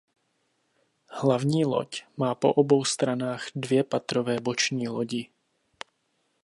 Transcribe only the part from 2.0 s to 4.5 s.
má po obou stranách dvě patrové